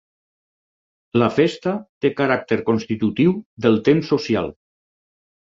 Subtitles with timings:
[1.21, 1.73] La festa
[2.05, 4.53] té caràcter constitutiu del temps social.